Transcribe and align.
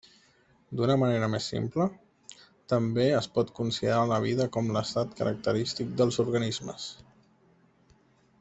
D'una 0.77 0.93
manera 1.01 1.27
més 1.33 1.49
simple, 1.51 1.85
també 2.73 3.05
es 3.19 3.29
pot 3.37 3.53
considerar 3.61 4.01
la 4.15 4.19
vida 4.25 4.49
com 4.57 4.73
l'estat 4.79 5.15
característic 5.23 5.95
dels 6.01 6.19
organismes. 6.25 6.89